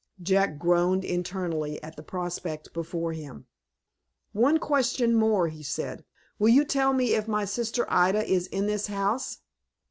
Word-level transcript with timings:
Jack 0.19 0.57
groaned 0.57 1.05
internally 1.05 1.79
at 1.83 1.95
the 1.95 2.01
prospect 2.01 2.73
before 2.73 3.13
him. 3.13 3.45
"One 4.33 4.57
question 4.57 5.13
more," 5.13 5.47
he 5.47 5.61
said, 5.61 6.05
"will 6.39 6.49
you 6.49 6.65
tell 6.65 6.91
me 6.91 7.13
if 7.13 7.27
my 7.27 7.45
sister 7.45 7.85
Ida 7.87 8.25
is 8.27 8.47
in 8.47 8.65
this 8.65 8.87
house?" 8.87 9.41